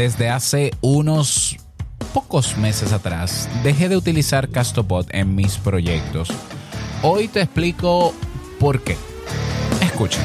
desde 0.00 0.30
hace 0.30 0.70
unos 0.80 1.58
pocos 2.14 2.56
meses 2.56 2.94
atrás 2.94 3.50
dejé 3.62 3.90
de 3.90 3.98
utilizar 3.98 4.48
Castopod 4.48 5.04
en 5.10 5.34
mis 5.34 5.58
proyectos. 5.58 6.30
Hoy 7.02 7.28
te 7.28 7.42
explico 7.42 8.14
por 8.58 8.82
qué. 8.82 8.96
Escucha. 9.82 10.18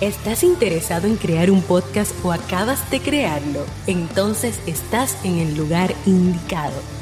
¿Estás 0.00 0.44
interesado 0.44 1.08
en 1.08 1.16
crear 1.16 1.50
un 1.50 1.62
podcast 1.62 2.12
o 2.24 2.30
acabas 2.32 2.88
de 2.92 3.00
crearlo? 3.00 3.66
Entonces 3.88 4.60
estás 4.68 5.16
en 5.24 5.38
el 5.38 5.56
lugar 5.56 5.92
indicado 6.06 7.01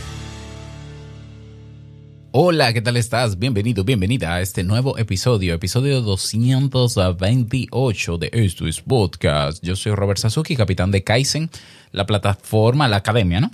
Hola, 2.33 2.71
¿qué 2.71 2.81
tal 2.81 2.95
estás? 2.95 3.37
Bienvenido, 3.37 3.83
bienvenida 3.83 4.35
a 4.35 4.39
este 4.39 4.63
nuevo 4.63 4.97
episodio, 4.97 5.53
episodio 5.53 5.99
228 5.99 8.17
de 8.19 8.29
Esto 8.31 8.67
es 8.67 8.79
Podcast. 8.79 9.61
Yo 9.61 9.75
soy 9.75 9.93
Robert 9.93 10.17
Sasuki, 10.17 10.55
capitán 10.55 10.91
de 10.91 11.03
Kaizen, 11.03 11.49
la 11.91 12.05
plataforma, 12.05 12.87
la 12.87 12.95
academia, 12.95 13.41
¿no? 13.41 13.51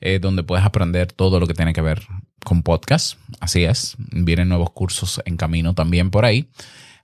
Eh, 0.00 0.20
donde 0.20 0.44
puedes 0.44 0.64
aprender 0.64 1.10
todo 1.10 1.40
lo 1.40 1.48
que 1.48 1.54
tiene 1.54 1.72
que 1.72 1.80
ver 1.80 2.06
con 2.44 2.62
podcast. 2.62 3.18
Así 3.40 3.64
es, 3.64 3.96
vienen 3.98 4.48
nuevos 4.48 4.70
cursos 4.70 5.20
en 5.24 5.36
camino 5.36 5.74
también 5.74 6.12
por 6.12 6.24
ahí. 6.24 6.48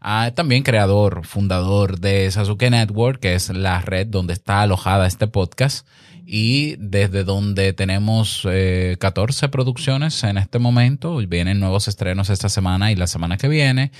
Ah, 0.00 0.30
también 0.32 0.62
creador, 0.62 1.26
fundador 1.26 1.98
de 1.98 2.30
Sasuke 2.30 2.70
Network, 2.70 3.18
que 3.18 3.34
es 3.34 3.48
la 3.48 3.80
red 3.80 4.06
donde 4.06 4.32
está 4.32 4.62
alojada 4.62 5.08
este 5.08 5.26
podcast 5.26 5.88
y 6.28 6.74
desde 6.80 7.22
donde 7.22 7.72
tenemos 7.72 8.42
14 8.42 9.46
eh, 9.46 9.48
producciones 9.48 10.24
en 10.24 10.38
este 10.38 10.58
momento. 10.58 11.18
Vienen 11.18 11.60
nuevos 11.60 11.86
estrenos 11.86 12.30
esta 12.30 12.48
semana 12.48 12.90
y 12.90 12.96
la 12.96 13.06
semana 13.06 13.36
que 13.36 13.46
viene. 13.46 13.92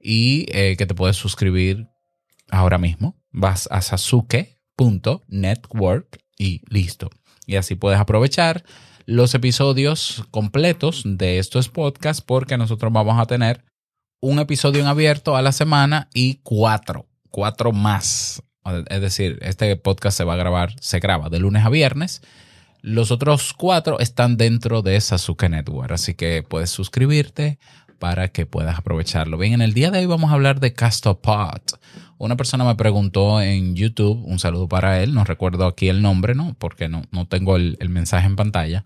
Y 0.00 0.46
eh, 0.52 0.76
que 0.76 0.86
te 0.86 0.94
puedes 0.94 1.16
suscribir 1.16 1.88
ahora 2.48 2.78
mismo. 2.78 3.16
Vas 3.32 3.66
a 3.72 3.82
sasuke.network 3.82 6.20
y 6.38 6.60
listo. 6.68 7.10
Y 7.44 7.56
así 7.56 7.74
puedes 7.74 7.98
aprovechar 7.98 8.62
los 9.04 9.34
episodios 9.34 10.22
completos 10.30 11.02
de 11.04 11.40
estos 11.40 11.68
podcasts 11.68 12.22
porque 12.22 12.56
nosotros 12.56 12.92
vamos 12.92 13.20
a 13.20 13.26
tener 13.26 13.64
un 14.20 14.38
episodio 14.38 14.80
en 14.80 14.86
abierto 14.86 15.36
a 15.36 15.42
la 15.42 15.50
semana 15.50 16.08
y 16.14 16.34
cuatro, 16.44 17.08
cuatro 17.30 17.72
más 17.72 18.40
es 18.64 19.00
decir, 19.00 19.38
este 19.42 19.74
podcast 19.76 20.16
se 20.16 20.24
va 20.24 20.34
a 20.34 20.36
grabar, 20.36 20.74
se 20.80 21.00
graba 21.00 21.28
de 21.28 21.38
lunes 21.38 21.64
a 21.64 21.70
viernes. 21.70 22.22
Los 22.80 23.10
otros 23.10 23.52
cuatro 23.54 23.98
están 23.98 24.36
dentro 24.36 24.82
de 24.82 25.00
Sasuke 25.00 25.48
Network, 25.48 25.92
así 25.92 26.14
que 26.14 26.42
puedes 26.42 26.70
suscribirte 26.70 27.58
para 27.98 28.28
que 28.28 28.46
puedas 28.46 28.78
aprovecharlo. 28.78 29.38
Bien, 29.38 29.54
en 29.54 29.62
el 29.62 29.72
día 29.72 29.90
de 29.90 30.00
hoy 30.00 30.06
vamos 30.06 30.30
a 30.30 30.34
hablar 30.34 30.60
de 30.60 30.74
Castopod. 30.74 31.62
Una 32.18 32.36
persona 32.36 32.64
me 32.64 32.74
preguntó 32.74 33.40
en 33.40 33.74
YouTube, 33.74 34.22
un 34.24 34.38
saludo 34.38 34.68
para 34.68 35.02
él, 35.02 35.14
no 35.14 35.24
recuerdo 35.24 35.66
aquí 35.66 35.88
el 35.88 36.02
nombre, 36.02 36.34
¿no? 36.34 36.54
Porque 36.58 36.88
no, 36.88 37.02
no 37.10 37.26
tengo 37.26 37.56
el, 37.56 37.76
el 37.80 37.88
mensaje 37.88 38.26
en 38.26 38.36
pantalla 38.36 38.84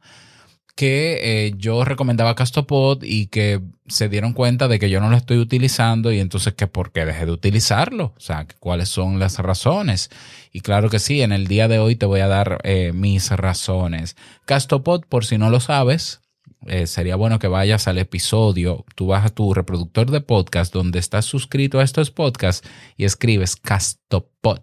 que 0.78 1.18
eh, 1.48 1.54
yo 1.56 1.84
recomendaba 1.84 2.36
Castopod 2.36 3.02
y 3.02 3.26
que 3.26 3.60
se 3.88 4.08
dieron 4.08 4.32
cuenta 4.32 4.68
de 4.68 4.78
que 4.78 4.88
yo 4.88 5.00
no 5.00 5.10
lo 5.10 5.16
estoy 5.16 5.38
utilizando 5.38 6.12
y 6.12 6.20
entonces 6.20 6.54
que 6.54 6.68
por 6.68 6.92
qué 6.92 7.04
dejé 7.04 7.26
de 7.26 7.32
utilizarlo, 7.32 8.14
o 8.16 8.20
sea, 8.20 8.46
cuáles 8.60 8.88
son 8.88 9.18
las 9.18 9.40
razones. 9.40 10.08
Y 10.52 10.60
claro 10.60 10.88
que 10.88 11.00
sí, 11.00 11.20
en 11.20 11.32
el 11.32 11.48
día 11.48 11.66
de 11.66 11.80
hoy 11.80 11.96
te 11.96 12.06
voy 12.06 12.20
a 12.20 12.28
dar 12.28 12.60
eh, 12.62 12.92
mis 12.94 13.28
razones. 13.32 14.14
Castopod, 14.44 15.02
por 15.08 15.24
si 15.24 15.36
no 15.36 15.50
lo 15.50 15.58
sabes, 15.58 16.20
eh, 16.68 16.86
sería 16.86 17.16
bueno 17.16 17.40
que 17.40 17.48
vayas 17.48 17.88
al 17.88 17.98
episodio, 17.98 18.84
tú 18.94 19.08
vas 19.08 19.26
a 19.26 19.30
tu 19.30 19.54
reproductor 19.54 20.12
de 20.12 20.20
podcast 20.20 20.72
donde 20.72 21.00
estás 21.00 21.24
suscrito 21.24 21.80
a 21.80 21.82
estos 21.82 22.12
podcasts 22.12 22.64
y 22.96 23.04
escribes 23.04 23.56
Castopod 23.56 24.60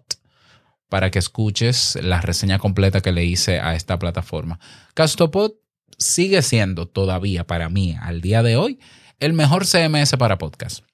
para 0.88 1.10
que 1.10 1.18
escuches 1.18 1.98
la 2.02 2.22
reseña 2.22 2.58
completa 2.58 3.02
que 3.02 3.12
le 3.12 3.26
hice 3.26 3.60
a 3.60 3.74
esta 3.74 3.98
plataforma. 3.98 4.58
Castopod 4.94 5.52
sigue 5.98 6.42
siendo 6.42 6.86
todavía 6.86 7.46
para 7.46 7.68
mí 7.68 7.96
al 8.00 8.20
día 8.20 8.42
de 8.42 8.56
hoy 8.56 8.78
el 9.18 9.32
mejor 9.32 9.66
CMS 9.66 10.16
para 10.18 10.38
podcast. 10.38 10.84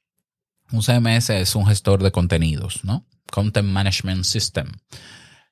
Un 0.70 0.82
CMS 0.82 1.30
es 1.30 1.54
un 1.54 1.66
gestor 1.66 2.02
de 2.02 2.12
contenidos, 2.12 2.84
¿no? 2.84 3.04
Content 3.30 3.68
Management 3.68 4.24
System. 4.24 4.68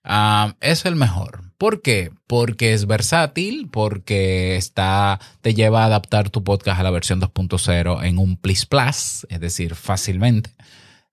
Ah, 0.03 0.57
es 0.61 0.87
el 0.87 0.97
mejor. 0.97 1.53
¿Por 1.59 1.83
qué? 1.83 2.11
Porque 2.27 2.73
es 2.73 2.87
versátil, 2.87 3.69
porque 3.71 4.57
está, 4.57 5.21
te 5.43 5.53
lleva 5.53 5.83
a 5.83 5.87
adaptar 5.87 6.31
tu 6.31 6.43
podcast 6.43 6.81
a 6.81 6.83
la 6.83 6.91
versión 6.91 7.21
2.0 7.21 8.05
en 8.05 8.19
un 8.19 8.37
Plus 8.37 8.65
Plus, 8.65 9.27
es 9.29 9.41
decir, 9.41 9.75
fácilmente. 9.75 10.55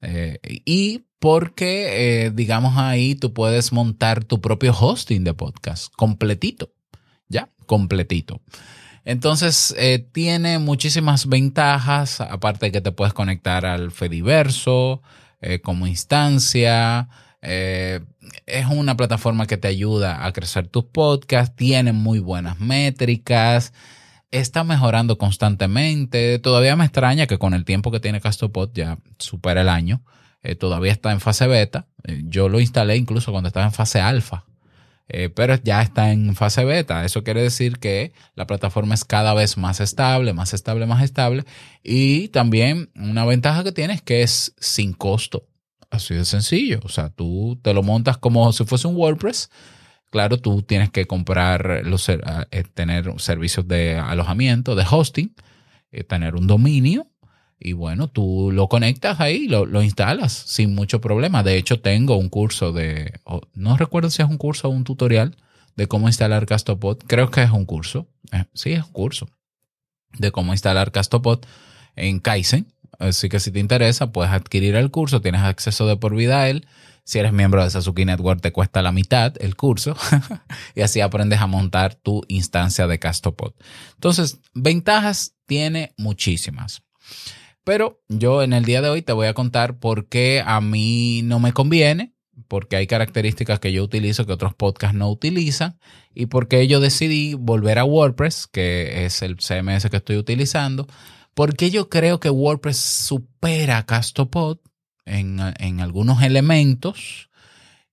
Eh, 0.02 0.40
y 0.64 1.06
porque, 1.20 2.26
eh, 2.28 2.32
digamos 2.32 2.78
ahí, 2.78 3.16
tú 3.16 3.34
puedes 3.34 3.74
montar 3.74 4.24
tu 4.24 4.40
propio 4.40 4.74
hosting 4.74 5.24
de 5.24 5.34
podcast 5.34 5.92
completito 5.96 6.77
ya, 7.30 7.50
completito. 7.66 8.42
Entonces, 9.08 9.74
eh, 9.78 10.00
tiene 10.12 10.60
muchísimas 10.60 11.28
ventajas, 11.28 12.20
aparte 12.20 12.66
de 12.66 12.72
que 12.74 12.82
te 12.82 12.92
puedes 12.92 13.14
conectar 13.14 13.66
al 13.66 13.92
Fediverso 13.92 15.02
eh, 15.40 15.62
como 15.62 15.88
instancia. 15.88 17.08
Eh, 17.42 18.02
es 18.46 18.66
una 18.66 18.98
plataforma 18.98 19.48
que 19.48 19.56
te 19.56 19.70
ayuda 19.70 20.26
a 20.26 20.34
crecer 20.34 20.68
tus 20.68 20.84
podcasts, 20.84 21.56
tiene 21.56 21.94
muy 21.94 22.20
buenas 22.20 22.60
métricas, 22.60 23.72
está 24.30 24.66
mejorando 24.66 25.18
constantemente. 25.18 26.38
Todavía 26.40 26.76
me 26.76 26.84
extraña 26.84 27.28
que 27.28 27.38
con 27.38 27.54
el 27.54 27.64
tiempo 27.64 27.92
que 27.92 28.02
tiene 28.02 28.20
Castopod 28.20 28.72
ya 28.74 28.98
supera 29.20 29.62
el 29.62 29.70
año. 29.70 30.02
todavía 30.60 30.92
está 30.92 31.14
en 31.14 31.22
fase 31.22 31.48
beta. 31.48 31.88
yo 32.26 32.50
lo 32.50 32.60
instalé 32.60 32.98
incluso 32.98 33.32
cuando 33.32 33.48
estaba 33.48 33.68
en 33.68 33.72
fase 33.72 34.02
alfa 34.02 34.47
eh, 35.10 35.30
pero 35.30 35.56
ya 35.56 35.82
está 35.82 36.12
en 36.12 36.36
fase 36.36 36.66
beta. 36.66 37.06
Eso 37.06 37.24
quiere 37.24 37.42
decir 37.42 37.80
que 37.80 38.12
la 38.36 38.46
plataforma 38.46 38.94
es 38.94 39.06
cada 39.06 39.34
vez 39.34 39.58
más 39.58 39.80
estable, 39.80 40.34
más 40.34 40.54
estable, 40.54 40.86
más 40.86 41.04
estable. 41.04 41.46
Y 41.84 42.28
también 42.30 42.90
una 42.96 43.26
ventaja 43.26 43.64
que 43.64 43.72
tiene 43.72 43.94
es 43.94 44.02
que 44.02 44.22
es 44.24 44.54
sin 44.60 44.94
costo. 44.94 45.48
Así 45.90 46.14
de 46.14 46.26
sencillo. 46.26 46.82
O 46.84 46.90
sea, 46.90 47.10
tú 47.10 47.58
te 47.62 47.74
lo 47.74 47.84
montas 47.84 48.18
como 48.18 48.52
si 48.52 48.66
fuese 48.66 48.88
un 48.88 48.98
WordPress. 48.98 49.50
Claro, 50.10 50.38
tú 50.38 50.62
tienes 50.62 50.90
que 50.90 51.06
comprar, 51.06 51.82
los, 51.86 52.10
eh, 52.10 52.18
tener 52.74 53.14
servicios 53.18 53.68
de 53.68 53.98
alojamiento, 53.98 54.76
de 54.76 54.86
hosting, 54.90 55.34
eh, 55.92 56.04
tener 56.04 56.36
un 56.36 56.48
dominio 56.48 57.08
y 57.60 57.74
bueno, 57.74 58.08
tú 58.08 58.52
lo 58.54 58.68
conectas 58.68 59.20
ahí, 59.20 59.48
lo, 59.48 59.66
lo, 59.66 59.82
instalas 59.82 60.32
sin 60.32 60.76
mucho 60.76 61.02
problema. 61.02 61.42
De 61.44 61.58
hecho, 61.58 61.80
tengo 61.80 62.18
un 62.18 62.30
curso 62.30 62.72
de, 62.72 63.20
no 63.54 63.78
recuerdo 63.78 64.10
si 64.10 64.22
es 64.22 64.30
un 64.30 64.38
curso 64.38 64.68
o 64.68 64.72
un 64.72 64.84
tutorial 64.84 65.36
de 65.76 65.88
cómo 65.88 66.08
instalar 66.08 66.46
Castopod. 66.46 67.00
Creo 67.08 67.32
que 67.32 67.44
es 67.44 67.52
un 67.52 67.66
curso. 67.66 68.08
Eh, 68.32 68.46
sí, 68.54 68.74
es 68.74 68.84
un 68.84 68.92
curso 68.92 69.28
de 70.18 70.32
cómo 70.32 70.54
instalar 70.54 70.92
Castopod 70.92 71.40
en 71.96 72.20
Kaizen. 72.20 72.72
Así 73.00 73.30
que 73.30 73.40
si 73.40 73.52
te 73.52 73.60
interesa, 73.60 74.12
puedes 74.12 74.32
adquirir 74.32 74.76
el 74.76 74.92
curso, 74.92 75.22
tienes 75.22 75.42
acceso 75.42 75.88
de 75.88 75.98
por 75.98 76.16
vida 76.16 76.42
a 76.42 76.50
él. 76.50 76.68
Si 77.04 77.20
eres 77.20 77.32
miembro 77.32 77.64
de 77.64 77.70
Sasuke 77.70 78.06
Network, 78.06 78.42
te 78.42 78.52
cuesta 78.52 78.82
la 78.82 78.92
mitad 78.92 79.34
el 79.40 79.56
curso 79.56 79.96
y 80.76 80.82
así 80.82 81.00
aprendes 81.00 81.40
a 81.40 81.48
montar 81.48 81.96
tu 81.96 82.22
instancia 82.28 82.86
de 82.86 83.00
Castopod. 83.00 83.54
Entonces, 83.94 84.40
ventajas 84.54 85.36
tiene 85.46 85.94
muchísimas. 85.98 86.84
Pero 87.68 88.02
yo 88.08 88.44
en 88.44 88.54
el 88.54 88.64
día 88.64 88.82
de 88.82 88.88
hoy 88.88 89.02
te 89.02 89.12
voy 89.12 89.28
a 89.28 89.34
contar 89.34 89.78
por 89.78 90.08
qué 90.08 90.42
a 90.46 90.62
mí 90.62 91.20
no 91.26 91.42
me 91.42 91.52
conviene, 91.52 92.14
porque 92.48 92.78
hay 92.78 92.88
características 92.88 93.60
que 93.60 93.74
yo 93.74 93.84
utilizo 93.84 94.26
que 94.26 94.32
otros 94.32 94.56
podcasts 94.56 94.96
no 94.96 95.12
utilizan 95.12 95.78
y 96.16 96.28
por 96.28 96.48
qué 96.48 96.66
yo 96.70 96.80
decidí 96.80 97.34
volver 97.34 97.78
a 97.78 97.84
WordPress, 97.84 98.48
que 98.48 99.04
es 99.04 99.22
el 99.22 99.36
CMS 99.36 99.90
que 99.90 99.98
estoy 99.98 100.16
utilizando, 100.16 100.88
porque 101.34 101.70
yo 101.70 101.90
creo 101.90 102.22
que 102.22 102.30
WordPress 102.30 102.78
supera 102.78 103.80
a 103.80 103.86
Castopod 103.86 104.60
en, 105.04 105.42
en 105.60 105.82
algunos 105.82 106.22
elementos 106.22 107.30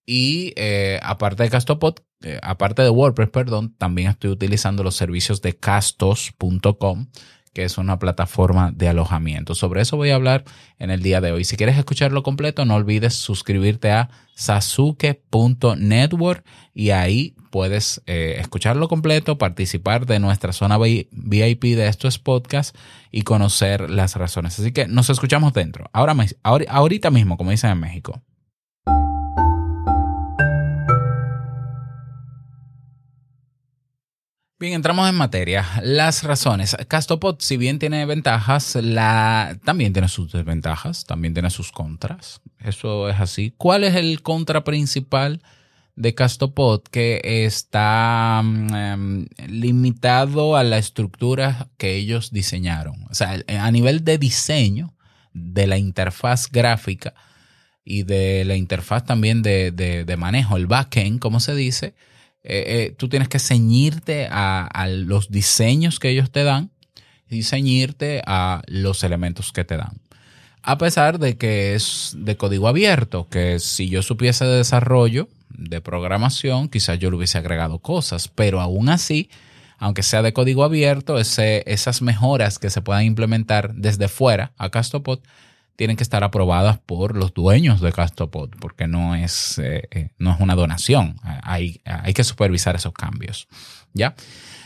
y 0.06 0.52
eh, 0.54 1.00
aparte 1.02 1.42
de 1.42 1.50
Castopod, 1.50 1.96
eh, 2.22 2.38
aparte 2.44 2.82
de 2.82 2.90
WordPress, 2.90 3.30
perdón, 3.30 3.74
también 3.76 4.10
estoy 4.10 4.30
utilizando 4.30 4.84
los 4.84 4.94
servicios 4.94 5.42
de 5.42 5.56
castos.com 5.56 7.08
que 7.54 7.64
es 7.64 7.78
una 7.78 7.98
plataforma 7.98 8.70
de 8.72 8.88
alojamiento. 8.88 9.54
Sobre 9.54 9.80
eso 9.80 9.96
voy 9.96 10.10
a 10.10 10.16
hablar 10.16 10.44
en 10.78 10.90
el 10.90 11.02
día 11.02 11.22
de 11.22 11.32
hoy. 11.32 11.44
Si 11.44 11.56
quieres 11.56 11.78
escucharlo 11.78 12.22
completo, 12.22 12.64
no 12.64 12.74
olvides 12.74 13.14
suscribirte 13.14 13.92
a 13.92 14.10
sasuke.network 14.34 16.44
y 16.74 16.90
ahí 16.90 17.36
puedes 17.50 18.02
eh, 18.06 18.38
escucharlo 18.40 18.88
completo, 18.88 19.38
participar 19.38 20.06
de 20.06 20.18
nuestra 20.18 20.52
zona 20.52 20.76
VIP 20.76 21.62
de 21.62 21.86
estos 21.86 22.18
podcasts 22.18 22.76
y 23.12 23.22
conocer 23.22 23.88
las 23.88 24.16
razones. 24.16 24.58
Así 24.58 24.72
que 24.72 24.88
nos 24.88 25.08
escuchamos 25.08 25.52
dentro. 25.52 25.88
Ahora, 25.92 26.16
ahorita 26.42 27.10
mismo, 27.10 27.36
como 27.36 27.52
dicen 27.52 27.70
en 27.70 27.78
México. 27.78 28.20
Bien, 34.56 34.74
entramos 34.74 35.08
en 35.08 35.16
materia. 35.16 35.66
Las 35.82 36.22
razones. 36.22 36.76
Castopod, 36.86 37.36
si 37.40 37.56
bien 37.56 37.80
tiene 37.80 38.06
ventajas, 38.06 38.76
la... 38.76 39.58
también 39.64 39.92
tiene 39.92 40.08
sus 40.08 40.30
desventajas, 40.30 41.04
también 41.04 41.34
tiene 41.34 41.50
sus 41.50 41.72
contras. 41.72 42.40
Eso 42.60 43.08
es 43.08 43.18
así. 43.18 43.52
¿Cuál 43.56 43.82
es 43.82 43.96
el 43.96 44.22
contra 44.22 44.62
principal 44.62 45.42
de 45.96 46.14
Castopod 46.14 46.82
que 46.82 47.20
está 47.24 48.42
mm, 48.44 48.74
em, 48.74 49.26
limitado 49.48 50.56
a 50.56 50.62
la 50.62 50.78
estructura 50.78 51.68
que 51.76 51.96
ellos 51.96 52.30
diseñaron? 52.30 53.06
O 53.10 53.14
sea, 53.14 53.42
a 53.48 53.70
nivel 53.72 54.04
de 54.04 54.18
diseño 54.18 54.94
de 55.32 55.66
la 55.66 55.78
interfaz 55.78 56.48
gráfica 56.48 57.12
y 57.84 58.04
de 58.04 58.44
la 58.44 58.54
interfaz 58.54 59.04
también 59.04 59.42
de, 59.42 59.72
de 59.72 60.16
manejo, 60.16 60.56
el 60.56 60.68
backend, 60.68 61.18
como 61.18 61.40
se 61.40 61.56
dice, 61.56 61.94
eh, 62.46 62.64
eh, 62.66 62.94
tú 62.98 63.08
tienes 63.08 63.28
que 63.28 63.38
ceñirte 63.38 64.28
a, 64.30 64.86
los 64.88 65.30
diseños 65.30 65.98
que 65.98 66.10
ellos 66.10 66.30
te 66.30 66.44
dan 66.44 66.70
y 67.30 67.42
ceñirte 67.42 68.22
a 68.26 68.62
los 68.66 69.02
elementos 69.02 69.50
que 69.50 69.64
te 69.64 69.78
dan. 69.78 70.00
A 70.62 70.76
pesar 70.76 71.18
de 71.18 71.38
que 71.38 71.74
es 71.74 72.14
de 72.16 72.36
código 72.36 72.68
abierto, 72.68 73.28
que 73.30 73.58
si 73.60 73.88
yo 73.88 74.02
supiese 74.02 74.44
de 74.44 74.58
desarrollo, 74.58 75.28
de 75.48 75.80
programación, 75.80 76.68
quizás 76.68 76.98
yo 76.98 77.10
le 77.10 77.16
hubiese 77.16 77.38
agregado 77.38 77.78
cosas, 77.78 78.28
pero 78.28 78.60
aún 78.60 78.90
así, 78.90 79.30
aunque 79.78 80.02
sea 80.02 80.20
de 80.20 80.34
código 80.34 80.64
abierto, 80.64 81.18
esas 81.18 82.02
mejoras 82.02 82.58
que 82.58 82.70
se 82.70 82.82
puedan 82.82 83.04
implementar 83.04 83.74
desde 83.74 84.08
fuera 84.08 84.52
a 84.58 84.70
Castopod 84.70 85.20
tienen 85.76 85.96
que 85.96 86.02
estar 86.02 86.22
aprobadas 86.24 86.78
por 86.78 87.16
los 87.16 87.34
dueños 87.34 87.80
de 87.80 87.92
Castopod, 87.92 88.50
porque 88.60 88.86
no 88.86 89.14
es, 89.14 89.58
eh, 89.58 89.88
eh, 89.90 90.10
no 90.18 90.32
es 90.32 90.40
una 90.40 90.54
donación. 90.54 91.16
Hay, 91.22 91.80
hay, 91.84 92.14
que 92.14 92.24
supervisar 92.24 92.76
esos 92.76 92.92
cambios. 92.92 93.48
¿Ya? 93.92 94.14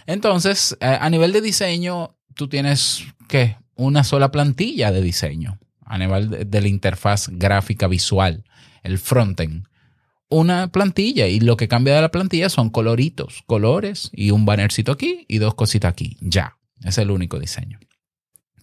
Entonces, 0.07 0.77
a 0.81 1.09
nivel 1.11 1.33
de 1.33 1.41
diseño, 1.41 2.17
tú 2.35 2.49
tienes 2.49 3.05
que 3.29 3.57
una 3.75 4.05
sola 4.05 4.31
plantilla 4.31 4.91
de 4.91 5.03
diseño 5.03 5.59
a 5.89 5.99
nivel 5.99 6.51
de, 6.51 6.61
la 6.61 6.69
interfaz 6.69 7.29
gráfica 7.33 7.89
visual, 7.89 8.45
el 8.83 8.99
frontend. 8.99 9.67
Una 10.29 10.69
plantilla 10.69 11.27
y 11.27 11.41
lo 11.41 11.57
que 11.57 11.69
cambia 11.69 11.95
de 11.95 12.03
la 12.03 12.11
plantilla 12.11 12.51
son 12.51 12.69
coloritos, 12.69 13.43
colores 13.47 14.11
y 14.13 14.31
un 14.31 14.45
bannercito 14.45 14.93
aquí 14.93 15.25
y 15.29 15.39
dos 15.39 15.55
cositas 15.55 15.91
aquí. 15.91 16.19
Ya, 16.21 16.59
es 16.85 16.99
el 16.99 17.11
único 17.11 17.39
diseño. 17.39 17.81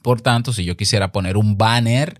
Por 0.04 0.22
tanto, 0.22 0.54
si 0.54 0.64
yo 0.64 0.78
quisiera 0.78 1.12
poner 1.12 1.36
un 1.36 1.58
banner 1.58 2.20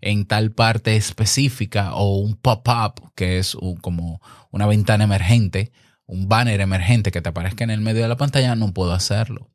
en 0.00 0.24
tal 0.24 0.52
parte 0.52 0.96
específica 0.96 1.94
o 1.94 2.16
un 2.18 2.36
pop-up, 2.36 3.12
que 3.14 3.38
es 3.38 3.56
como 3.80 4.20
una 4.50 4.66
ventana 4.66 5.04
emergente, 5.04 5.72
un 6.06 6.28
banner 6.28 6.60
emergente 6.60 7.10
que 7.10 7.20
te 7.20 7.28
aparezca 7.28 7.64
en 7.64 7.70
el 7.70 7.80
medio 7.80 8.02
de 8.02 8.08
la 8.08 8.16
pantalla, 8.16 8.54
no 8.54 8.72
puedo 8.72 8.92
hacerlo. 8.92 9.50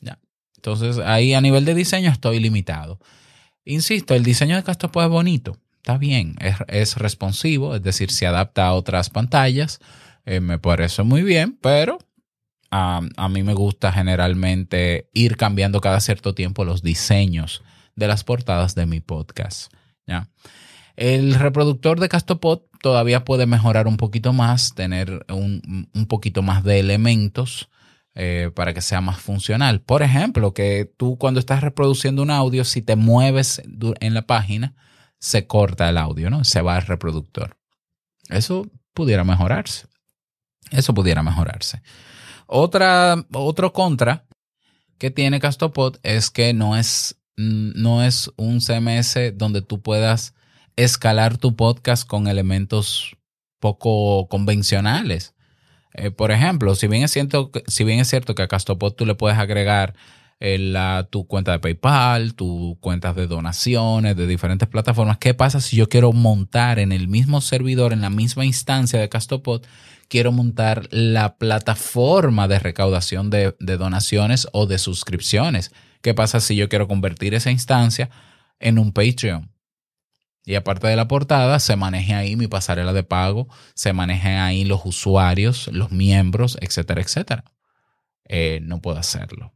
Ya. 0.00 0.18
Entonces 0.56 0.98
ahí 0.98 1.34
a 1.34 1.40
nivel 1.40 1.64
de 1.64 1.74
diseño 1.74 2.10
estoy 2.10 2.40
limitado. 2.40 3.00
Insisto, 3.64 4.14
el 4.14 4.24
diseño 4.24 4.56
de 4.56 4.62
Castopod 4.62 5.04
es 5.04 5.10
bonito, 5.10 5.58
está 5.76 5.98
bien, 5.98 6.36
es, 6.68 6.96
responsivo, 6.96 7.74
es 7.74 7.82
decir, 7.82 8.10
se 8.10 8.26
adapta 8.26 8.66
a 8.66 8.72
otras 8.72 9.10
pantallas, 9.10 9.80
eh, 10.24 10.40
me 10.40 10.58
parece 10.58 11.02
muy 11.02 11.22
bien, 11.22 11.58
pero 11.60 11.98
a 12.72 13.28
mí 13.28 13.42
me 13.42 13.52
gusta 13.52 13.90
generalmente 13.90 15.10
ir 15.12 15.36
cambiando 15.36 15.80
cada 15.80 15.98
cierto 15.98 16.34
tiempo 16.34 16.64
los 16.64 16.82
diseños 16.82 17.64
de 18.00 18.08
las 18.08 18.24
portadas 18.24 18.74
de 18.74 18.86
mi 18.86 19.00
podcast. 19.00 19.72
¿ya? 20.06 20.28
El 20.96 21.34
reproductor 21.34 22.00
de 22.00 22.08
Castopod 22.08 22.62
todavía 22.82 23.24
puede 23.24 23.46
mejorar 23.46 23.86
un 23.86 23.98
poquito 23.98 24.32
más, 24.32 24.74
tener 24.74 25.24
un, 25.28 25.86
poquito 26.08 26.42
más 26.42 26.64
de 26.64 26.80
elementos 26.80 27.68
eh, 28.14 28.50
para 28.54 28.72
que 28.74 28.80
sea 28.80 29.00
más 29.02 29.20
funcional. 29.20 29.82
Por 29.82 30.02
ejemplo, 30.02 30.54
que 30.54 30.90
tú 30.96 31.18
cuando 31.18 31.38
estás 31.38 31.60
reproduciendo 31.60 32.22
un 32.22 32.30
audio, 32.30 32.64
si 32.64 32.80
te 32.82 32.96
mueves 32.96 33.62
en 34.00 34.14
la 34.14 34.22
página, 34.22 34.74
se 35.18 35.46
corta 35.46 35.90
el 35.90 35.98
audio, 35.98 36.30
¿no? 36.30 36.42
Se 36.44 36.62
va 36.62 36.76
al 36.76 36.86
reproductor. 36.86 37.58
Eso 38.30 38.66
pudiera 38.94 39.24
mejorarse. 39.24 39.86
Eso 40.70 40.94
pudiera 40.94 41.22
mejorarse. 41.22 41.82
Otra, 42.46 43.26
otro 43.34 43.74
contra 43.74 44.24
que 44.98 45.10
tiene 45.10 45.38
Castopod 45.38 45.96
es 46.02 46.30
que 46.30 46.54
no 46.54 46.76
es 46.76 47.19
no 47.40 48.04
es 48.04 48.30
un 48.36 48.60
CMS 48.60 49.16
donde 49.34 49.62
tú 49.62 49.80
puedas 49.80 50.34
escalar 50.76 51.38
tu 51.38 51.56
podcast 51.56 52.06
con 52.06 52.26
elementos 52.26 53.16
poco 53.58 54.28
convencionales. 54.28 55.34
Eh, 55.94 56.10
por 56.10 56.30
ejemplo, 56.30 56.74
si 56.74 56.86
bien 56.86 57.02
es 57.02 57.10
cierto, 57.10 57.50
si 57.66 57.84
bien 57.84 57.98
es 57.98 58.08
cierto 58.08 58.34
que 58.34 58.42
a 58.42 58.48
Castopod 58.48 58.92
tú 58.92 59.06
le 59.06 59.14
puedes 59.14 59.38
agregar 59.38 59.94
eh, 60.38 60.58
la, 60.58 61.08
tu 61.10 61.26
cuenta 61.26 61.52
de 61.52 61.58
PayPal, 61.58 62.34
tus 62.34 62.78
cuentas 62.78 63.16
de 63.16 63.26
donaciones 63.26 64.16
de 64.16 64.26
diferentes 64.26 64.68
plataformas, 64.68 65.18
¿qué 65.18 65.34
pasa 65.34 65.60
si 65.60 65.76
yo 65.76 65.88
quiero 65.88 66.12
montar 66.12 66.78
en 66.78 66.92
el 66.92 67.08
mismo 67.08 67.40
servidor, 67.40 67.92
en 67.92 68.00
la 68.00 68.10
misma 68.10 68.44
instancia 68.44 69.00
de 69.00 69.08
Castopod, 69.08 69.62
quiero 70.08 70.32
montar 70.32 70.88
la 70.90 71.36
plataforma 71.36 72.48
de 72.48 72.58
recaudación 72.58 73.30
de 73.30 73.54
donaciones 73.58 74.46
o 74.52 74.66
de 74.66 74.78
suscripciones? 74.78 75.72
¿Qué 76.02 76.14
pasa 76.14 76.40
si 76.40 76.56
yo 76.56 76.68
quiero 76.68 76.88
convertir 76.88 77.34
esa 77.34 77.50
instancia 77.50 78.10
en 78.58 78.78
un 78.78 78.92
Patreon? 78.92 79.50
Y 80.46 80.54
aparte 80.54 80.86
de 80.86 80.96
la 80.96 81.06
portada, 81.08 81.60
se 81.60 81.76
maneje 81.76 82.14
ahí 82.14 82.36
mi 82.36 82.46
pasarela 82.48 82.92
de 82.92 83.02
pago, 83.02 83.48
se 83.74 83.92
manejen 83.92 84.38
ahí 84.38 84.64
los 84.64 84.80
usuarios, 84.84 85.68
los 85.72 85.92
miembros, 85.92 86.56
etcétera, 86.60 87.02
etcétera. 87.02 87.44
Eh, 88.24 88.60
no 88.62 88.80
puedo 88.80 88.98
hacerlo. 88.98 89.52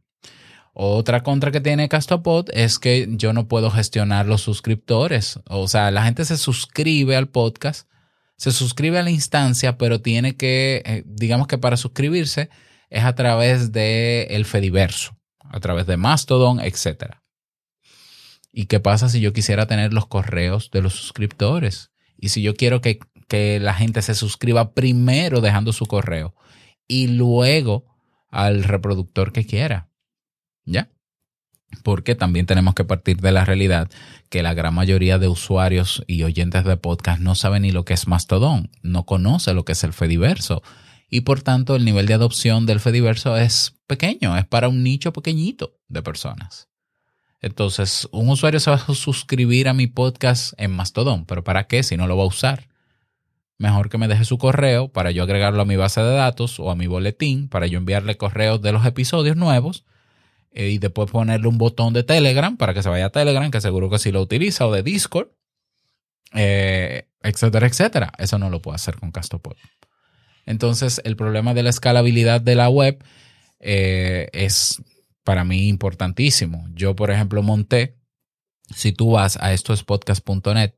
Otra 0.73 1.23
contra 1.23 1.51
que 1.51 1.61
tiene 1.61 1.89
Castopod 1.89 2.49
es 2.53 2.77
que 2.77 3.07
yo 3.11 3.33
no 3.33 3.47
puedo 3.47 3.71
gestionar 3.71 4.27
los 4.27 4.41
suscriptores. 4.41 5.39
O 5.47 5.67
sea, 5.67 5.89
la 5.89 6.03
gente 6.03 6.25
se 6.25 6.37
suscribe 6.37 7.15
al 7.15 7.29
podcast, 7.29 7.89
se 8.37 8.51
suscribe 8.51 8.99
a 8.99 9.03
la 9.03 9.09
instancia, 9.09 9.77
pero 9.77 10.01
tiene 10.01 10.35
que, 10.35 10.83
eh, 10.85 11.03
digamos 11.07 11.47
que 11.47 11.57
para 11.57 11.77
suscribirse 11.77 12.49
es 12.89 13.03
a 13.05 13.15
través 13.15 13.71
del 13.71 14.27
el 14.29 14.45
Fediverso 14.45 15.14
a 15.55 15.59
través 15.61 15.87
de 15.87 15.95
Mastodon, 15.95 16.59
etc. 16.59 17.15
¿Y 18.51 18.65
qué 18.65 18.81
pasa 18.81 19.07
si 19.07 19.21
yo 19.21 19.31
quisiera 19.31 19.67
tener 19.67 19.93
los 19.93 20.05
correos 20.05 20.69
de 20.69 20.81
los 20.81 20.95
suscriptores? 20.95 21.91
Y 22.17 22.29
si 22.29 22.41
yo 22.41 22.55
quiero 22.55 22.81
que, 22.81 22.99
que 23.29 23.61
la 23.61 23.73
gente 23.73 24.01
se 24.01 24.15
suscriba 24.15 24.73
primero 24.73 25.39
dejando 25.39 25.71
su 25.71 25.85
correo 25.85 26.35
y 26.89 27.07
luego 27.07 27.85
al 28.27 28.65
reproductor 28.65 29.31
que 29.31 29.45
quiera. 29.45 29.89
¿Ya? 30.65 30.89
Porque 31.83 32.15
también 32.15 32.47
tenemos 32.47 32.75
que 32.75 32.83
partir 32.83 33.21
de 33.21 33.31
la 33.31 33.45
realidad 33.45 33.89
que 34.29 34.43
la 34.43 34.53
gran 34.53 34.73
mayoría 34.73 35.19
de 35.19 35.29
usuarios 35.29 36.03
y 36.05 36.23
oyentes 36.23 36.65
de 36.65 36.75
podcast 36.75 37.21
no 37.21 37.35
saben 37.35 37.61
ni 37.61 37.71
lo 37.71 37.85
que 37.85 37.93
es 37.93 38.09
Mastodon, 38.09 38.71
no 38.81 39.05
conoce 39.05 39.53
lo 39.53 39.63
que 39.63 39.71
es 39.71 39.85
el 39.85 39.93
Fediverso, 39.93 40.63
y 41.09 41.21
por 41.21 41.41
tanto 41.41 41.75
el 41.75 41.85
nivel 41.85 42.07
de 42.07 42.13
adopción 42.13 42.65
del 42.65 42.79
Fediverso 42.79 43.37
es 43.37 43.75
pequeño, 43.87 44.37
es 44.37 44.45
para 44.45 44.67
un 44.67 44.83
nicho 44.83 45.13
pequeñito 45.13 45.77
de 45.87 46.01
personas. 46.01 46.67
Entonces, 47.41 48.07
un 48.11 48.29
usuario 48.29 48.59
se 48.59 48.71
va 48.71 48.77
a 48.77 48.93
suscribir 48.95 49.67
a 49.67 49.73
mi 49.73 49.87
podcast 49.87 50.53
en 50.57 50.71
Mastodon, 50.71 51.25
pero 51.25 51.43
¿para 51.43 51.67
qué 51.67 51.83
si 51.83 51.95
no 51.95 52.07
lo 52.07 52.17
va 52.17 52.23
a 52.23 52.27
usar? 52.27 52.67
Mejor 53.57 53.89
que 53.89 53.97
me 53.97 54.07
deje 54.07 54.25
su 54.25 54.37
correo 54.37 54.89
para 54.89 55.11
yo 55.11 55.23
agregarlo 55.23 55.61
a 55.61 55.65
mi 55.65 55.75
base 55.75 56.01
de 56.01 56.13
datos 56.13 56.59
o 56.59 56.71
a 56.71 56.75
mi 56.75 56.87
boletín 56.87 57.47
para 57.47 57.67
yo 57.67 57.77
enviarle 57.77 58.17
correos 58.17 58.61
de 58.61 58.71
los 58.71 58.85
episodios 58.85 59.37
nuevos 59.37 59.85
eh, 60.51 60.69
y 60.69 60.77
después 60.77 61.11
ponerle 61.11 61.47
un 61.47 61.57
botón 61.57 61.93
de 61.93 62.03
Telegram 62.03 62.57
para 62.57 62.73
que 62.73 62.81
se 62.81 62.89
vaya 62.89 63.05
a 63.05 63.09
Telegram, 63.11 63.51
que 63.51 63.61
seguro 63.61 63.89
que 63.89 63.99
sí 63.99 64.11
lo 64.11 64.21
utiliza, 64.21 64.65
o 64.65 64.73
de 64.73 64.83
Discord, 64.83 65.27
eh, 66.33 67.07
etcétera, 67.21 67.67
etcétera. 67.67 68.11
Eso 68.17 68.39
no 68.39 68.49
lo 68.49 68.61
puedo 68.61 68.75
hacer 68.75 68.95
con 68.95 69.11
Castopod. 69.11 69.55
Entonces, 70.45 71.01
el 71.03 71.15
problema 71.15 71.53
de 71.53 71.63
la 71.63 71.69
escalabilidad 71.69 72.41
de 72.41 72.55
la 72.55 72.69
web 72.69 73.03
eh, 73.59 74.29
es 74.33 74.81
para 75.23 75.43
mí 75.43 75.67
importantísimo. 75.67 76.67
Yo, 76.73 76.95
por 76.95 77.11
ejemplo, 77.11 77.41
monté, 77.41 77.97
si 78.73 78.91
tú 78.91 79.11
vas 79.11 79.37
a 79.41 79.53
estoespodcast.net, 79.53 80.73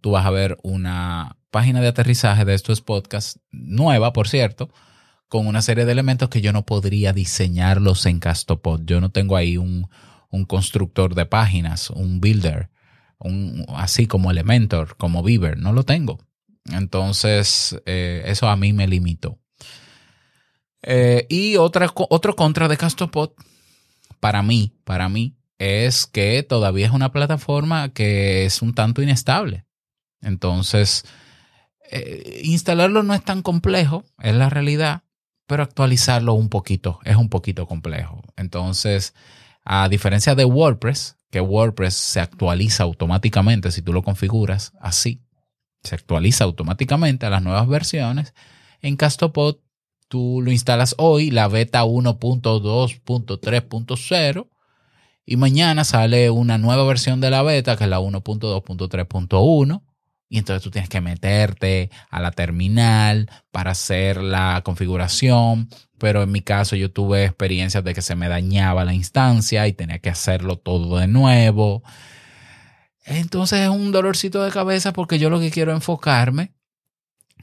tú 0.00 0.12
vas 0.12 0.24
a 0.24 0.30
ver 0.30 0.56
una 0.62 1.36
página 1.50 1.80
de 1.80 1.88
aterrizaje 1.88 2.44
de 2.44 2.54
estos 2.54 2.80
podcasts, 2.80 3.40
nueva, 3.50 4.12
por 4.12 4.28
cierto, 4.28 4.70
con 5.28 5.46
una 5.46 5.62
serie 5.62 5.84
de 5.84 5.92
elementos 5.92 6.28
que 6.28 6.40
yo 6.40 6.52
no 6.52 6.64
podría 6.64 7.12
diseñarlos 7.12 8.06
en 8.06 8.20
Castopod. 8.20 8.82
Yo 8.84 9.00
no 9.00 9.10
tengo 9.10 9.36
ahí 9.36 9.56
un, 9.56 9.88
constructor 10.46 11.14
de 11.14 11.26
páginas, 11.26 11.90
un 11.90 12.20
builder, 12.20 12.70
un, 13.18 13.66
así 13.76 14.06
como 14.06 14.30
Elementor, 14.30 14.96
como 14.96 15.22
Beaver, 15.22 15.58
no 15.58 15.72
lo 15.72 15.84
tengo. 15.84 16.18
Entonces, 16.72 17.80
eh, 17.86 18.22
eso 18.26 18.48
a 18.48 18.56
mí 18.56 18.72
me 18.72 18.86
limitó. 18.86 19.38
Eh, 20.82 21.26
y 21.28 21.56
otra, 21.56 21.90
otro 21.94 22.36
contra 22.36 22.68
de 22.68 22.76
Castopod, 22.76 23.30
para 24.20 24.42
mí, 24.42 24.74
para 24.84 25.08
mí, 25.08 25.36
es 25.58 26.06
que 26.06 26.42
todavía 26.42 26.86
es 26.86 26.92
una 26.92 27.12
plataforma 27.12 27.92
que 27.92 28.44
es 28.44 28.62
un 28.62 28.74
tanto 28.74 29.02
inestable. 29.02 29.66
Entonces, 30.20 31.04
eh, 31.90 32.40
instalarlo 32.44 33.02
no 33.02 33.14
es 33.14 33.24
tan 33.24 33.42
complejo, 33.42 34.04
es 34.18 34.34
la 34.34 34.50
realidad, 34.50 35.02
pero 35.46 35.62
actualizarlo 35.62 36.34
un 36.34 36.48
poquito 36.48 37.00
es 37.04 37.16
un 37.16 37.28
poquito 37.28 37.66
complejo. 37.66 38.22
Entonces, 38.36 39.14
a 39.64 39.88
diferencia 39.88 40.34
de 40.34 40.44
WordPress, 40.44 41.16
que 41.30 41.40
WordPress 41.40 41.94
se 41.94 42.20
actualiza 42.20 42.84
automáticamente 42.84 43.70
si 43.70 43.82
tú 43.82 43.92
lo 43.92 44.02
configuras 44.02 44.72
así, 44.80 45.22
se 45.88 45.96
actualiza 45.96 46.44
automáticamente 46.44 47.26
a 47.26 47.30
las 47.30 47.42
nuevas 47.42 47.66
versiones, 47.68 48.34
en 48.80 48.96
Castopod 48.96 49.56
tú 50.08 50.40
lo 50.42 50.50
instalas 50.52 50.94
hoy, 50.98 51.30
la 51.30 51.48
beta 51.48 51.84
1.2.3.0, 51.84 54.48
y 55.30 55.36
mañana 55.36 55.84
sale 55.84 56.30
una 56.30 56.56
nueva 56.56 56.84
versión 56.84 57.20
de 57.20 57.30
la 57.30 57.42
beta, 57.42 57.76
que 57.76 57.84
es 57.84 57.90
la 57.90 58.00
1.2.3.1. 58.00 59.82
Y 60.30 60.38
entonces 60.38 60.62
tú 60.62 60.70
tienes 60.70 60.88
que 60.88 61.02
meterte 61.02 61.90
a 62.08 62.20
la 62.20 62.30
terminal 62.30 63.30
para 63.50 63.72
hacer 63.72 64.22
la 64.22 64.62
configuración. 64.64 65.68
Pero 65.98 66.22
en 66.22 66.32
mi 66.32 66.40
caso 66.40 66.76
yo 66.76 66.90
tuve 66.90 67.26
experiencias 67.26 67.84
de 67.84 67.92
que 67.92 68.00
se 68.00 68.14
me 68.14 68.30
dañaba 68.30 68.86
la 68.86 68.94
instancia 68.94 69.68
y 69.68 69.74
tenía 69.74 69.98
que 69.98 70.08
hacerlo 70.08 70.56
todo 70.56 70.96
de 70.96 71.08
nuevo. 71.08 71.82
Entonces 73.08 73.60
es 73.60 73.68
un 73.68 73.90
dolorcito 73.90 74.42
de 74.42 74.50
cabeza 74.50 74.92
porque 74.92 75.18
yo 75.18 75.30
lo 75.30 75.40
que 75.40 75.50
quiero 75.50 75.72
enfocarme 75.72 76.52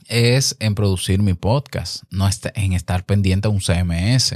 es 0.08 0.56
en 0.60 0.76
producir 0.76 1.22
mi 1.22 1.34
podcast, 1.34 2.04
no 2.12 2.30
en 2.54 2.74
estar 2.74 3.06
pendiente 3.06 3.48
a 3.48 3.52
un 3.52 3.60
CMS 3.60 4.36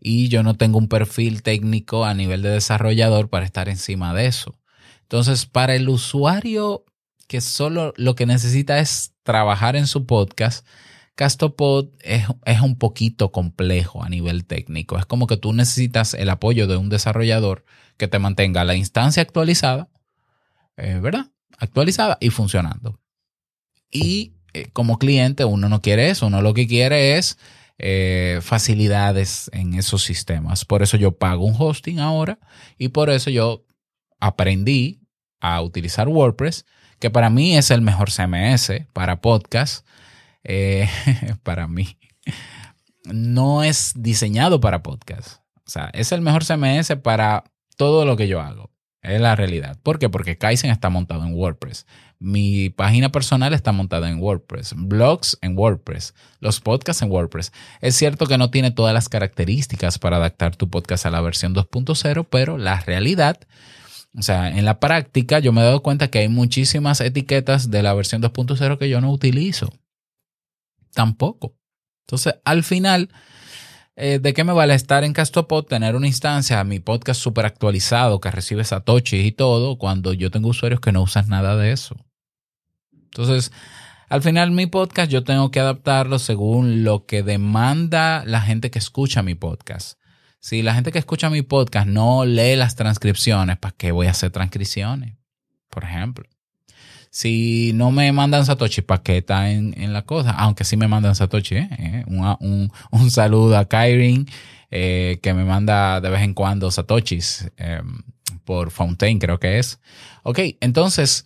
y 0.00 0.28
yo 0.28 0.42
no 0.42 0.56
tengo 0.56 0.78
un 0.78 0.88
perfil 0.88 1.42
técnico 1.42 2.04
a 2.04 2.14
nivel 2.14 2.42
de 2.42 2.50
desarrollador 2.50 3.28
para 3.28 3.44
estar 3.44 3.68
encima 3.68 4.14
de 4.14 4.26
eso. 4.26 4.58
Entonces, 5.02 5.46
para 5.46 5.74
el 5.74 5.88
usuario 5.88 6.84
que 7.26 7.40
solo 7.40 7.92
lo 7.96 8.14
que 8.14 8.24
necesita 8.24 8.78
es 8.78 9.14
trabajar 9.22 9.76
en 9.76 9.86
su 9.86 10.06
podcast, 10.06 10.66
Castopod 11.14 11.88
es, 12.00 12.24
es, 12.44 12.60
un 12.60 12.78
poquito 12.78 13.32
complejo 13.32 14.02
a 14.02 14.08
nivel 14.08 14.46
técnico. 14.46 14.98
Es 14.98 15.04
como 15.04 15.26
que 15.26 15.36
tú 15.36 15.52
necesitas 15.52 16.14
el 16.14 16.30
apoyo 16.30 16.66
de 16.68 16.76
un 16.76 16.88
desarrollador 16.88 17.64
que 17.96 18.08
te 18.08 18.18
mantenga 18.18 18.64
la 18.64 18.76
instancia 18.76 19.22
actualizada, 19.22 19.90
eh, 20.78 20.98
¿verdad? 21.00 21.26
Actualizada 21.58 22.16
y 22.20 22.30
funcionando. 22.30 23.00
Y 23.90 24.34
eh, 24.54 24.70
como 24.72 24.98
cliente 24.98 25.44
uno 25.44 25.68
no 25.68 25.82
quiere 25.82 26.10
eso, 26.10 26.26
uno 26.26 26.40
lo 26.40 26.54
que 26.54 26.66
quiere 26.66 27.18
es 27.18 27.38
eh, 27.78 28.40
facilidades 28.42 29.50
en 29.52 29.74
esos 29.74 30.02
sistemas. 30.02 30.64
Por 30.64 30.82
eso 30.82 30.96
yo 30.96 31.12
pago 31.12 31.44
un 31.44 31.54
hosting 31.56 32.00
ahora 32.00 32.38
y 32.76 32.88
por 32.88 33.10
eso 33.10 33.30
yo 33.30 33.64
aprendí 34.18 35.00
a 35.40 35.62
utilizar 35.62 36.08
WordPress, 36.08 36.66
que 36.98 37.10
para 37.10 37.30
mí 37.30 37.56
es 37.56 37.70
el 37.70 37.80
mejor 37.80 38.10
CMS 38.10 38.72
para 38.92 39.20
podcast. 39.20 39.86
Eh, 40.42 40.88
para 41.44 41.68
mí 41.68 41.98
no 43.04 43.62
es 43.62 43.92
diseñado 43.94 44.60
para 44.60 44.82
podcast. 44.82 45.42
O 45.64 45.70
sea, 45.70 45.90
es 45.92 46.10
el 46.12 46.20
mejor 46.20 46.44
CMS 46.44 46.96
para 47.02 47.44
todo 47.76 48.04
lo 48.04 48.16
que 48.16 48.26
yo 48.26 48.40
hago. 48.40 48.72
Es 49.02 49.20
la 49.20 49.36
realidad. 49.36 49.78
¿Por 49.82 49.98
qué? 49.98 50.08
Porque 50.08 50.38
Kaizen 50.38 50.70
está 50.70 50.90
montado 50.90 51.24
en 51.24 51.34
WordPress. 51.34 51.86
Mi 52.18 52.68
página 52.70 53.12
personal 53.12 53.54
está 53.54 53.70
montada 53.70 54.10
en 54.10 54.20
WordPress. 54.20 54.74
Blogs 54.76 55.38
en 55.40 55.56
WordPress. 55.56 56.14
Los 56.40 56.60
podcasts 56.60 57.02
en 57.02 57.10
WordPress. 57.10 57.52
Es 57.80 57.94
cierto 57.94 58.26
que 58.26 58.38
no 58.38 58.50
tiene 58.50 58.72
todas 58.72 58.92
las 58.92 59.08
características 59.08 60.00
para 60.00 60.16
adaptar 60.16 60.56
tu 60.56 60.68
podcast 60.68 61.06
a 61.06 61.10
la 61.10 61.20
versión 61.20 61.54
2.0, 61.54 62.26
pero 62.28 62.58
la 62.58 62.80
realidad, 62.80 63.38
o 64.16 64.22
sea, 64.22 64.50
en 64.50 64.64
la 64.64 64.80
práctica 64.80 65.38
yo 65.38 65.52
me 65.52 65.60
he 65.60 65.64
dado 65.64 65.82
cuenta 65.82 66.08
que 66.08 66.18
hay 66.18 66.28
muchísimas 66.28 67.00
etiquetas 67.00 67.70
de 67.70 67.84
la 67.84 67.94
versión 67.94 68.20
2.0 68.20 68.78
que 68.78 68.88
yo 68.88 69.00
no 69.00 69.12
utilizo. 69.12 69.72
Tampoco. 70.92 71.54
Entonces, 72.08 72.34
al 72.44 72.64
final 72.64 73.10
eh, 74.00 74.20
¿de 74.20 74.32
qué 74.32 74.44
me 74.44 74.52
vale 74.52 74.74
estar 74.74 75.02
en 75.02 75.12
Castopod, 75.12 75.64
tener 75.64 75.96
una 75.96 76.06
instancia, 76.06 76.62
mi 76.62 76.78
podcast 76.78 77.20
súper 77.20 77.46
actualizado 77.46 78.20
que 78.20 78.30
recibe 78.30 78.62
Satoshi 78.62 79.16
y 79.18 79.32
todo, 79.32 79.76
cuando 79.76 80.12
yo 80.12 80.30
tengo 80.30 80.48
usuarios 80.48 80.80
que 80.80 80.92
no 80.92 81.02
usan 81.02 81.28
nada 81.28 81.56
de 81.56 81.72
eso? 81.72 81.96
Entonces, 82.92 83.50
al 84.08 84.22
final 84.22 84.52
mi 84.52 84.66
podcast 84.66 85.10
yo 85.10 85.24
tengo 85.24 85.50
que 85.50 85.58
adaptarlo 85.58 86.20
según 86.20 86.84
lo 86.84 87.06
que 87.06 87.24
demanda 87.24 88.22
la 88.24 88.40
gente 88.40 88.70
que 88.70 88.78
escucha 88.78 89.24
mi 89.24 89.34
podcast. 89.34 89.98
Si 90.38 90.62
la 90.62 90.74
gente 90.74 90.92
que 90.92 91.00
escucha 91.00 91.28
mi 91.28 91.42
podcast 91.42 91.88
no 91.88 92.24
lee 92.24 92.54
las 92.54 92.76
transcripciones, 92.76 93.58
¿para 93.58 93.74
qué 93.76 93.90
voy 93.90 94.06
a 94.06 94.12
hacer 94.12 94.30
transcripciones? 94.30 95.16
Por 95.68 95.82
ejemplo. 95.82 96.24
Si 97.10 97.72
no 97.74 97.90
me 97.90 98.12
mandan 98.12 98.44
Satoshi, 98.44 98.82
¿para 98.82 99.02
qué 99.02 99.18
está 99.18 99.50
en, 99.50 99.92
la 99.92 100.02
cosa? 100.02 100.30
Aunque 100.32 100.64
sí 100.64 100.76
me 100.76 100.88
mandan 100.88 101.14
Satoshi, 101.14 101.56
¿eh? 101.56 101.68
eh 101.78 102.04
un, 102.06 103.10
saludo 103.10 103.56
a 103.56 103.64
Kairin, 103.64 104.26
eh, 104.70 105.18
que 105.22 105.34
me 105.34 105.44
manda 105.44 106.00
de 106.00 106.10
vez 106.10 106.22
en 106.22 106.34
cuando 106.34 106.70
Satoshis 106.70 107.50
em, 107.56 108.02
por 108.44 108.70
Fountain, 108.70 109.18
creo 109.18 109.38
que 109.38 109.58
es. 109.58 109.80
Ok, 110.22 110.40
entonces, 110.60 111.24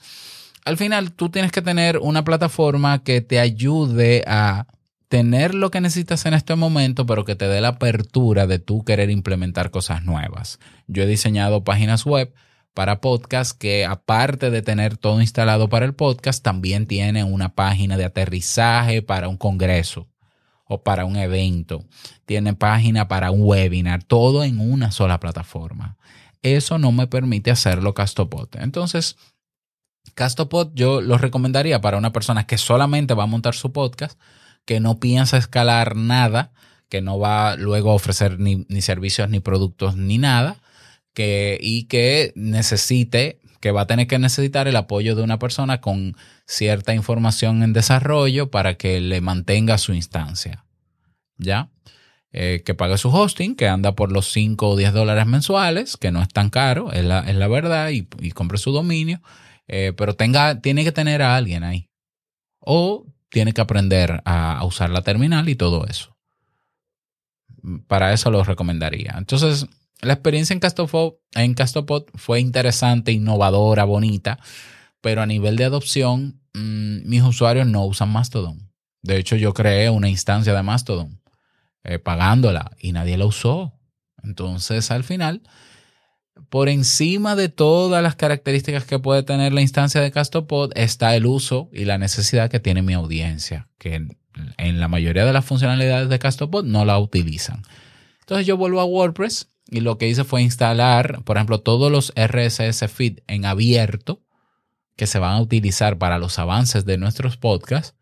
al 0.65 0.77
final 0.77 1.13
tú 1.13 1.29
tienes 1.29 1.53
que 1.53 1.63
tener 1.63 1.99
una 1.99 2.25
plataforma 2.25 3.03
que 3.03 3.21
te 3.21 3.41
ayude 3.41 4.25
a 4.27 4.67
tener 5.09 5.55
lo 5.55 5.71
que 5.71 5.83
necesitas 5.83 6.25
en 6.25 6.33
este 6.33 6.55
momento, 6.55 7.05
pero 7.05 7.27
que 7.27 7.37
te 7.37 7.47
dé 7.47 7.61
la 7.61 7.69
apertura 7.69 8.47
de 8.47 8.59
tú 8.59 8.83
querer 8.83 9.11
implementar 9.11 9.71
cosas 9.71 10.05
nuevas. 10.05 10.59
Yo 10.87 11.03
he 11.03 11.07
diseñado 11.07 11.65
páginas 11.65 12.07
web 12.07 12.33
para 12.75 13.01
podcast 13.01 13.57
que 13.57 13.85
aparte 13.85 14.51
de 14.51 14.63
tener 14.63 14.97
todo 14.97 15.21
instalado 15.21 15.69
para 15.69 15.85
el 15.85 15.95
podcast, 15.95 16.43
también 16.43 16.87
tiene 16.87 17.25
una 17.25 17.55
página 17.55 17.97
de 17.97 18.05
aterrizaje 18.05 19.03
para 19.03 19.29
un 19.29 19.37
congreso 19.37 20.09
o 20.67 20.83
para 20.83 21.05
un 21.05 21.17
evento. 21.17 21.85
Tiene 22.25 22.55
página 22.55 23.09
para 23.09 23.31
un 23.31 23.43
webinar, 23.43 24.05
todo 24.05 24.43
en 24.45 24.59
una 24.59 24.91
sola 24.91 25.21
plataforma. 25.21 25.99
Eso 26.43 26.79
no 26.79 26.93
me 26.93 27.07
permite 27.07 27.51
hacerlo 27.51 27.95
Castopod. 27.95 28.49
Entonces, 28.55 29.17
Castopod 30.15 30.73
yo 30.75 31.01
lo 31.01 31.19
recomendaría 31.19 31.81
para 31.81 31.99
una 31.99 32.13
persona 32.13 32.47
que 32.47 32.59
solamente 32.59 33.15
va 33.15 33.25
a 33.25 33.29
montar 33.29 33.55
su 33.55 33.73
podcast, 33.73 34.19
que 34.65 34.81
no 34.81 34.99
piensa 34.99 35.37
escalar 35.37 35.95
nada, 35.95 36.53
que 36.89 37.03
no 37.03 37.19
va 37.19 37.57
luego 37.57 37.91
a 37.91 37.95
ofrecer 37.95 38.41
ni, 38.41 38.67
ni 38.69 38.81
servicios, 38.81 39.29
ni 39.29 39.41
productos, 39.41 39.97
ni 39.97 40.19
nada 40.19 40.63
que, 41.15 41.59
y 41.61 41.85
que 41.85 42.33
necesite, 42.35 43.41
que 43.61 43.71
va 43.71 43.83
a 43.83 43.87
tener 43.87 44.07
que 44.07 44.19
necesitar 44.19 44.69
el 44.69 44.77
apoyo 44.77 45.15
de 45.15 45.23
una 45.23 45.39
persona 45.39 45.81
con 45.81 46.17
cierta 46.47 46.95
información 46.95 47.63
en 47.63 47.73
desarrollo 47.73 48.51
para 48.51 48.75
que 48.75 49.01
le 49.01 49.21
mantenga 49.21 49.79
su 49.79 49.95
instancia. 49.95 50.65
¿Ya? 51.39 51.71
Eh, 52.35 52.63
que 52.65 52.75
pague 52.75 52.97
su 52.97 53.11
hosting, 53.11 53.55
que 53.55 53.69
anda 53.69 53.95
por 53.95 54.11
los 54.11 54.33
5 54.33 54.71
o 54.71 54.77
10 54.77 54.95
dólares 54.95 55.27
mensuales, 55.27 55.99
que 55.99 56.11
no 56.11 56.23
es 56.23 56.29
tan 56.29 56.49
caro, 56.49 56.91
es 56.91 57.05
la, 57.05 57.21
es 57.21 57.37
la 57.37 57.47
verdad, 57.47 57.91
y, 57.91 58.05
compre 58.31 58.57
su 58.57 58.73
dominio, 58.73 59.21
eh, 59.69 59.93
pero 59.95 60.15
tenga, 60.15 60.63
tiene 60.63 60.83
que 60.83 60.93
tener 60.93 61.21
a 61.21 61.37
alguien 61.37 61.63
ahí. 61.63 61.91
O 62.59 63.07
tiene 63.29 63.53
que 63.53 63.61
aprender 63.61 64.23
a 64.25 64.65
usar 64.65 64.89
la 64.89 65.03
terminal 65.03 65.51
y 65.51 65.57
todo 65.57 65.87
eso. 65.87 66.17
Para 67.87 68.15
eso 68.15 68.31
lo 68.31 68.43
recomendaría. 68.45 69.15
Entonces, 69.19 69.67
la 70.03 70.15
experiencia 70.15 70.53
en 70.53 71.55
Castopod, 71.55 72.05
fue 72.17 72.41
interesante, 72.41 73.13
innovadora, 73.13 73.85
bonita, 73.85 74.39
pero 75.01 75.23
a 75.23 75.27
nivel 75.27 75.57
de 75.57 75.65
adopción, 75.65 76.41
mm, 76.55 77.09
mis 77.09 77.23
usuarios 77.23 77.67
no 77.69 77.85
usan 77.87 78.11
Mastodon. 78.11 78.71
De 79.03 79.17
hecho, 79.17 79.37
yo 79.37 79.55
creé 79.55 79.91
una 79.91 80.09
instancia 80.09 80.55
de 80.55 80.63
Mastodon 80.63 81.21
eh, 81.85 81.99
pagándola 81.99 82.73
y 82.79 82.93
nadie 82.93 83.17
la 83.17 83.27
usó. 83.27 83.75
Entonces, 84.23 84.91
al 84.91 85.05
final, 85.05 85.43
por 86.49 86.69
encima 86.69 87.37
de 87.37 87.49
todas 87.49 88.03
las 88.03 88.17
características 88.17 88.85
que 88.85 88.99
puede 88.99 89.23
tener 89.23 89.53
la 89.53 89.63
instancia 89.63 90.01
de 90.01 90.11
Castopod, 90.11 90.73
está 90.75 91.15
el 91.15 91.27
uso 91.27 91.71
y 91.73 91.85
la 91.85 91.99
necesidad 91.99 92.51
que 92.51 92.61
tiene 92.61 92.83
mi 92.83 92.93
audiencia, 92.93 93.69
que 93.79 93.95
en, 93.95 94.19
en 94.59 94.81
la 94.81 94.89
mayoría 94.89 95.25
de 95.25 95.33
las 95.33 95.45
funcionalidades 95.45 96.09
de 96.09 96.19
Castopod 96.19 96.65
no 96.65 96.85
la 96.85 96.99
utilizan. 96.99 97.63
Entonces 98.21 98.47
yo 98.47 98.57
vuelvo 98.57 98.81
a 98.81 98.85
WordPress 98.85 99.52
y 99.73 99.81
lo 99.81 99.97
que 99.97 100.07
hice 100.07 100.25
fue 100.25 100.43
instalar, 100.43 101.25
por 101.25 101.39
ejemplo, 101.39 101.61
todos 101.61 101.91
los 101.91 102.13
RSS 102.15 102.87
feed 102.93 103.21
en 103.27 103.47
abierto 103.47 104.23
que 104.97 105.07
se 105.07 105.19
van 105.19 105.33
a 105.33 105.41
utilizar 105.41 105.97
para 105.97 106.19
los 106.19 106.39
avances 106.39 106.85
de 106.85 106.99
nuestros 106.99 107.39
podcasts 107.39 107.97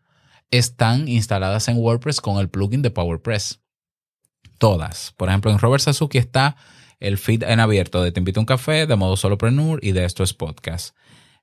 están 0.51 1.07
instaladas 1.07 1.69
en 1.69 1.77
WordPress 1.77 2.19
con 2.19 2.39
el 2.39 2.49
plugin 2.49 2.81
de 2.81 2.91
PowerPress. 2.91 3.61
Todas. 4.57 5.13
Por 5.15 5.29
ejemplo, 5.29 5.49
en 5.49 5.59
Robert 5.59 5.81
Sasuki 5.81 6.17
está 6.17 6.57
el 6.99 7.17
feed 7.17 7.43
en 7.43 7.61
abierto 7.61 8.03
de 8.03 8.11
Te 8.11 8.19
invito 8.19 8.41
a 8.41 8.43
un 8.43 8.45
café, 8.45 8.85
de 8.85 8.95
modo 8.97 9.15
solopreneur 9.15 9.79
y 9.81 9.93
de 9.93 10.03
Esto 10.03 10.23
es 10.23 10.33
Podcast. 10.33 10.93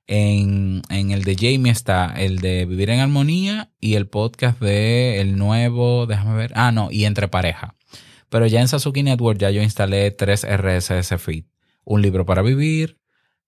En, 0.05 0.83
el 0.89 1.23
de 1.23 1.35
Jamie 1.35 1.71
está 1.71 2.13
el 2.15 2.37
de 2.37 2.65
Vivir 2.65 2.91
en 2.91 2.99
Armonía 2.99 3.71
y 3.79 3.95
el 3.95 4.07
podcast 4.07 4.59
de 4.59 5.21
el 5.21 5.37
nuevo, 5.37 6.05
déjame 6.05 6.35
ver, 6.35 6.51
ah, 6.55 6.71
no, 6.71 6.89
y 6.91 7.05
Entre 7.05 7.27
Pareja. 7.27 7.75
Pero 8.29 8.47
ya 8.47 8.61
en 8.61 8.67
Sasuki 8.67 9.03
Network 9.03 9.39
ya 9.39 9.49
yo 9.49 9.61
instalé 9.61 10.11
tres 10.11 10.45
RSS 10.45 11.21
feed. 11.21 11.45
Un 11.83 12.01
libro 12.01 12.25
para 12.25 12.41
vivir, 12.41 12.99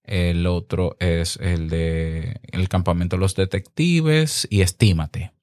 el 0.04 0.48
otro 0.48 0.98
es 1.00 1.38
el 1.38 1.70
de 1.70 2.40
El 2.52 2.68
campamento 2.70 3.16
de 3.16 3.22
los 3.22 3.36
detectives 3.36 4.48
y 4.50 4.62
Estímate. 4.62 5.34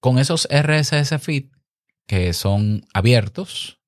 Con 0.00 0.18
esos 0.18 0.48
RSS 0.50 1.20
feed 1.20 1.46
que 2.06 2.32
son 2.32 2.86
abiertos, 2.92 3.78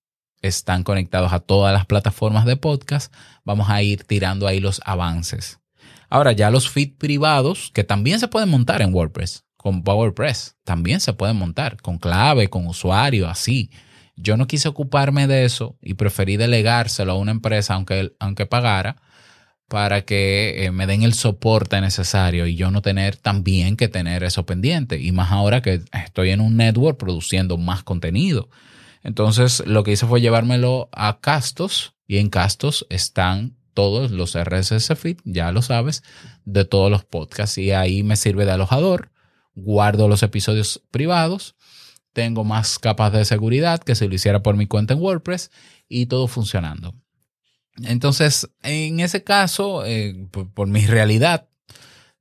están 0.42 0.82
conectados 0.82 1.32
a 1.32 1.40
todas 1.40 1.72
las 1.72 1.86
plataformas 1.86 2.44
de 2.44 2.56
podcast, 2.56 3.12
vamos 3.44 3.68
a 3.68 3.82
ir 3.82 4.04
tirando 4.04 4.46
ahí 4.46 4.60
los 4.60 4.80
avances. 4.84 5.60
Ahora 6.08 6.32
ya 6.32 6.50
los 6.50 6.70
feeds 6.70 6.96
privados, 6.96 7.70
que 7.74 7.84
también 7.84 8.20
se 8.20 8.28
pueden 8.28 8.48
montar 8.48 8.80
en 8.80 8.94
WordPress, 8.94 9.44
con 9.56 9.82
PowerPress, 9.82 10.56
también 10.64 11.00
se 11.00 11.12
pueden 11.12 11.36
montar 11.36 11.80
con 11.82 11.98
clave, 11.98 12.48
con 12.48 12.66
usuario, 12.66 13.28
así. 13.28 13.70
Yo 14.16 14.36
no 14.36 14.46
quise 14.46 14.68
ocuparme 14.68 15.26
de 15.26 15.44
eso 15.44 15.76
y 15.82 15.94
preferí 15.94 16.36
delegárselo 16.36 17.12
a 17.12 17.18
una 17.18 17.32
empresa, 17.32 17.74
aunque, 17.74 18.14
aunque 18.18 18.46
pagara, 18.46 18.96
para 19.68 20.02
que 20.02 20.64
eh, 20.64 20.70
me 20.70 20.86
den 20.86 21.02
el 21.02 21.14
soporte 21.14 21.80
necesario 21.80 22.46
y 22.46 22.56
yo 22.56 22.70
no 22.70 22.82
tener 22.82 23.16
también 23.16 23.76
que 23.76 23.88
tener 23.88 24.22
eso 24.22 24.46
pendiente. 24.46 24.98
Y 25.00 25.12
más 25.12 25.32
ahora 25.32 25.60
que 25.60 25.82
estoy 25.92 26.30
en 26.30 26.40
un 26.40 26.56
network 26.56 26.98
produciendo 26.98 27.58
más 27.58 27.82
contenido. 27.82 28.48
Entonces 29.02 29.62
lo 29.66 29.84
que 29.84 29.92
hice 29.92 30.06
fue 30.06 30.20
llevármelo 30.20 30.88
a 30.92 31.20
Castos 31.20 31.94
y 32.06 32.18
en 32.18 32.30
Castos 32.30 32.86
están 32.90 33.56
todos 33.74 34.10
los 34.10 34.36
RSS 34.36 34.98
feed, 34.98 35.18
ya 35.24 35.52
lo 35.52 35.60
sabes, 35.60 36.02
de 36.44 36.64
todos 36.64 36.90
los 36.90 37.04
podcasts 37.04 37.58
y 37.58 37.72
ahí 37.72 38.02
me 38.02 38.16
sirve 38.16 38.46
de 38.46 38.52
alojador, 38.52 39.10
guardo 39.54 40.08
los 40.08 40.22
episodios 40.22 40.82
privados, 40.90 41.56
tengo 42.16 42.44
más 42.44 42.78
capas 42.78 43.12
de 43.12 43.26
seguridad 43.26 43.78
que 43.78 43.94
si 43.94 44.08
lo 44.08 44.14
hiciera 44.14 44.42
por 44.42 44.56
mi 44.56 44.66
cuenta 44.66 44.94
en 44.94 45.02
WordPress 45.02 45.50
y 45.86 46.06
todo 46.06 46.28
funcionando. 46.28 46.94
Entonces, 47.84 48.48
en 48.62 49.00
ese 49.00 49.22
caso, 49.22 49.84
eh, 49.84 50.26
por, 50.30 50.66
mi 50.66 50.86
realidad 50.86 51.50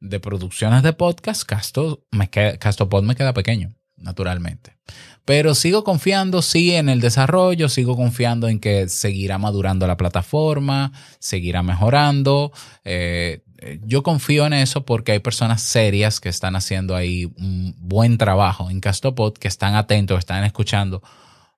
de 0.01 0.19
producciones 0.19 0.83
de 0.83 0.91
podcast, 0.91 1.45
Casto, 1.45 2.05
me 2.11 2.29
Castopod 2.29 3.05
me 3.05 3.15
queda 3.15 3.33
pequeño, 3.33 3.73
naturalmente. 3.95 4.75
Pero 5.23 5.55
sigo 5.55 5.85
confiando, 5.85 6.41
sí, 6.41 6.75
en 6.75 6.89
el 6.89 6.99
desarrollo, 6.99 7.69
sigo 7.69 7.95
confiando 7.95 8.49
en 8.49 8.59
que 8.59 8.89
seguirá 8.89 9.37
madurando 9.37 9.87
la 9.87 9.95
plataforma, 9.95 10.91
seguirá 11.19 11.63
mejorando. 11.63 12.51
Eh, 12.83 13.45
yo 13.83 14.03
confío 14.03 14.45
en 14.45 14.53
eso 14.53 14.85
porque 14.85 15.13
hay 15.13 15.19
personas 15.19 15.62
serias 15.62 16.19
que 16.19 16.29
están 16.29 16.55
haciendo 16.55 16.95
ahí 16.95 17.25
un 17.38 17.75
buen 17.79 18.17
trabajo 18.17 18.69
en 18.69 18.79
Castopod, 18.79 19.33
que 19.33 19.47
están 19.47 19.75
atentos, 19.75 20.19
están 20.19 20.43
escuchando, 20.43 21.01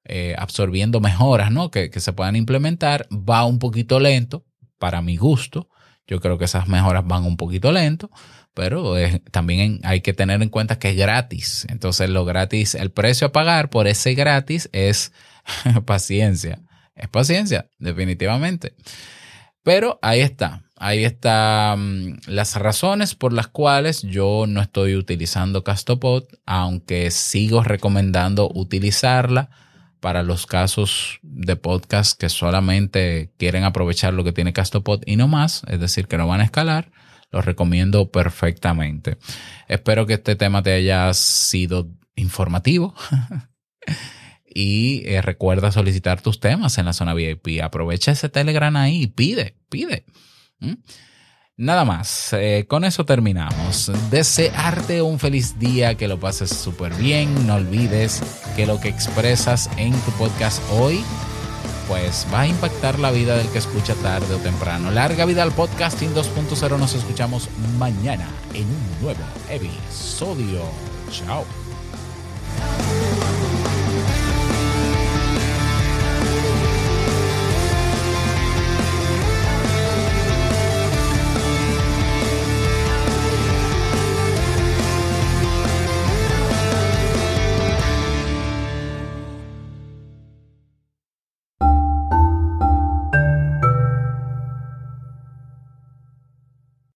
eh, 0.05 0.35
absorbiendo 0.37 0.99
mejoras 0.99 1.51
¿no? 1.51 1.71
que, 1.71 1.89
que 1.89 1.99
se 1.99 2.13
puedan 2.13 2.35
implementar. 2.35 3.07
Va 3.11 3.45
un 3.45 3.59
poquito 3.59 3.99
lento, 3.99 4.45
para 4.77 5.01
mi 5.01 5.17
gusto. 5.17 5.69
Yo 6.07 6.21
creo 6.21 6.37
que 6.37 6.45
esas 6.45 6.67
mejoras 6.67 7.05
van 7.05 7.25
un 7.25 7.35
poquito 7.35 7.71
lento, 7.71 8.09
pero 8.53 8.95
también 9.31 9.81
hay 9.83 10.01
que 10.01 10.13
tener 10.13 10.41
en 10.41 10.49
cuenta 10.49 10.79
que 10.79 10.91
es 10.91 10.95
gratis. 10.95 11.67
Entonces 11.69 12.09
lo 12.09 12.23
gratis, 12.25 12.75
el 12.75 12.91
precio 12.91 13.27
a 13.27 13.31
pagar 13.31 13.69
por 13.69 13.87
ese 13.87 14.13
gratis 14.13 14.69
es 14.71 15.11
paciencia. 15.85 16.61
Es 16.95 17.09
paciencia, 17.09 17.69
definitivamente. 17.77 18.73
Pero 19.63 19.99
ahí 20.01 20.21
está. 20.21 20.63
Ahí 20.77 21.03
están 21.03 22.13
mm, 22.13 22.19
las 22.27 22.55
razones 22.55 23.15
por 23.15 23.33
las 23.33 23.47
cuales 23.47 24.03
yo 24.03 24.45
no 24.47 24.61
estoy 24.61 24.95
utilizando 24.95 25.63
Castopod, 25.63 26.23
aunque 26.45 27.11
sigo 27.11 27.63
recomendando 27.63 28.49
utilizarla 28.53 29.49
para 29.99 30.23
los 30.23 30.45
casos 30.45 31.19
de 31.23 31.55
podcast 31.55 32.19
que 32.19 32.29
solamente 32.29 33.31
quieren 33.37 33.63
aprovechar 33.63 34.13
lo 34.13 34.23
que 34.23 34.31
tiene 34.31 34.53
Castopod 34.53 35.01
y 35.05 35.15
no 35.15 35.27
más, 35.27 35.63
es 35.67 35.79
decir, 35.79 36.07
que 36.07 36.17
no 36.17 36.27
van 36.27 36.41
a 36.41 36.45
escalar 36.45 36.91
lo 37.31 37.41
recomiendo 37.41 38.11
perfectamente. 38.11 39.17
Espero 39.67 40.05
que 40.05 40.13
este 40.13 40.35
tema 40.35 40.63
te 40.63 40.73
haya 40.73 41.13
sido 41.13 41.89
informativo. 42.15 42.93
y 44.45 45.03
eh, 45.05 45.21
recuerda 45.21 45.71
solicitar 45.71 46.21
tus 46.21 46.39
temas 46.39 46.77
en 46.77 46.85
la 46.85 46.93
zona 46.93 47.13
VIP. 47.13 47.61
Aprovecha 47.61 48.11
ese 48.11 48.29
Telegram 48.29 48.75
ahí 48.75 49.03
y 49.03 49.07
pide, 49.07 49.57
pide. 49.69 50.05
¿Mm? 50.59 50.73
Nada 51.59 51.85
más, 51.85 52.33
eh, 52.33 52.65
con 52.67 52.85
eso 52.85 53.03
terminamos. 53.03 53.91
Desearte 54.11 55.01
un 55.01 55.17
feliz 55.17 55.57
día, 55.57 55.95
que 55.95 56.07
lo 56.07 56.19
pases 56.19 56.51
súper 56.51 56.93
bien. 56.93 57.47
No 57.47 57.55
olvides 57.55 58.21
que 58.55 58.67
lo 58.67 58.79
que 58.79 58.89
expresas 58.89 59.67
en 59.77 59.91
tu 60.01 60.11
podcast 60.11 60.61
hoy 60.71 61.03
pues 61.87 62.27
va 62.33 62.41
a 62.41 62.47
impactar 62.47 62.99
la 62.99 63.11
vida 63.11 63.37
del 63.37 63.47
que 63.47 63.57
escucha 63.57 63.95
tarde 63.95 64.35
o 64.35 64.37
temprano. 64.37 64.91
Larga 64.91 65.25
vida 65.25 65.43
al 65.43 65.51
podcasting 65.51 66.13
2.0. 66.13 66.77
Nos 66.77 66.93
escuchamos 66.93 67.49
mañana 67.79 68.27
en 68.53 68.65
un 68.65 69.01
nuevo 69.01 69.23
episodio. 69.49 70.61
Chao. 71.09 71.66